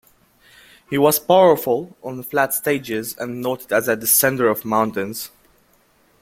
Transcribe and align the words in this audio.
He 0.89 0.97
was 0.97 1.19
powerful 1.19 1.95
on 2.01 2.23
flat 2.23 2.55
stages 2.55 3.15
and 3.19 3.39
noted 3.39 3.71
as 3.71 3.87
a 3.87 3.95
descender 3.95 4.49
of 4.49 4.65
mountains. 4.65 5.29